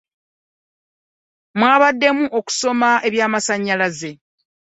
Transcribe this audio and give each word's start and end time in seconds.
Mwabaddemu 1.59 2.25
okusoma 2.39 2.89
ebyamasannyalaze. 3.07 4.11